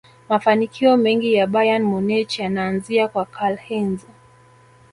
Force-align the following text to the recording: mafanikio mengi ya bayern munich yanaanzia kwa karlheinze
mafanikio 0.29 0.97
mengi 0.97 1.33
ya 1.33 1.47
bayern 1.47 1.83
munich 1.83 2.39
yanaanzia 2.39 3.07
kwa 3.07 3.25
karlheinze 3.25 4.07